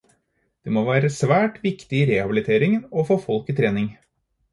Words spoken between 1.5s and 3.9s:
viktig i rehabiliteringen å få folk i trening.